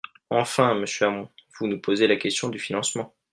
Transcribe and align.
Enfin, 0.31 0.73
monsieur 0.73 1.05
Hamon, 1.05 1.29
vous 1.59 1.67
nous 1.67 1.79
posez 1.79 2.07
la 2.07 2.15
question 2.15 2.49
du 2.49 2.57
financement. 2.57 3.13